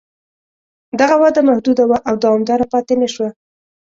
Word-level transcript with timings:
دغه 0.99 1.15
وده 1.23 1.41
محدوده 1.49 1.83
وه 1.89 1.97
او 2.07 2.15
دوامداره 2.23 2.65
پاتې 2.73 2.93
نه 3.01 3.07
شوه 3.13 3.29